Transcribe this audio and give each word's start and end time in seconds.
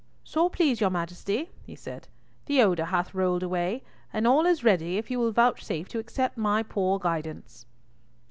"So 0.23 0.49
please 0.49 0.81
your 0.81 0.89
Majesty," 0.89 1.51
he 1.61 1.75
said, 1.75 2.07
"the 2.47 2.63
odour 2.63 2.87
hath 2.87 3.13
rolled 3.13 3.43
away, 3.43 3.83
and 4.11 4.25
all 4.25 4.47
is 4.47 4.63
ready 4.63 4.97
if 4.97 5.11
you 5.11 5.19
will 5.19 5.31
vouchsafe 5.31 5.87
to 5.89 5.99
accept 5.99 6.39
my 6.39 6.63
poor 6.63 6.97
guidance." 6.97 7.67